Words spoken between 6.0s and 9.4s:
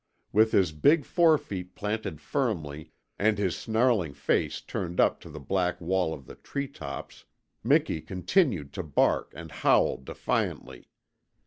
of the tree tops Miki continued to bark